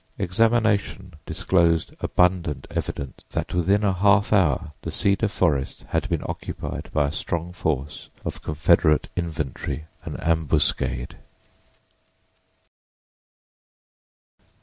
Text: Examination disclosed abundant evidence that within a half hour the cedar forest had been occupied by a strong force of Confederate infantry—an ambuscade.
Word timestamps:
Examination 0.17 1.13
disclosed 1.27 1.93
abundant 1.99 2.65
evidence 2.71 3.21
that 3.33 3.53
within 3.53 3.83
a 3.83 3.93
half 3.93 4.33
hour 4.33 4.71
the 4.81 4.89
cedar 4.89 5.27
forest 5.27 5.85
had 5.89 6.09
been 6.09 6.23
occupied 6.25 6.89
by 6.91 7.09
a 7.09 7.11
strong 7.11 7.53
force 7.53 8.09
of 8.25 8.41
Confederate 8.41 9.09
infantry—an 9.15 10.17
ambuscade. 10.19 11.17